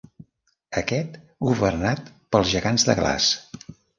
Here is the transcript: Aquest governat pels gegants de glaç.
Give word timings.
Aquest 0.79 1.19
governat 1.49 2.09
pels 2.37 2.51
gegants 2.57 2.89
de 2.91 2.99
glaç. 3.01 3.31